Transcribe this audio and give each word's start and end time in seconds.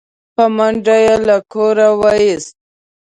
په 0.35 0.43
منډه 0.55 0.95
يې 1.05 1.15
له 1.27 1.37
کوره 1.51 1.87
و 1.99 2.01
ايست 2.19 2.53